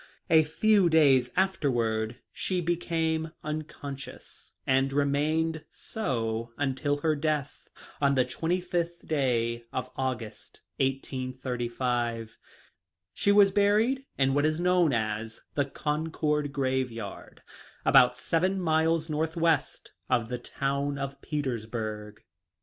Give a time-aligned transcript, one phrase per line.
[0.31, 6.97] A few days afterward she became un conscious and remained so until.
[7.01, 7.69] her death
[8.01, 12.35] on the 25th day of August, 1835.
[13.13, 17.43] She was buried in what is known as the Concord grave yard,
[17.85, 22.23] about seven miles north west of the town of Petersburg.